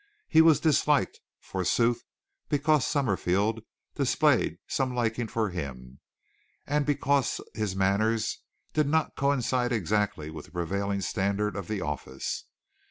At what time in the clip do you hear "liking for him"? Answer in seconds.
4.95-5.99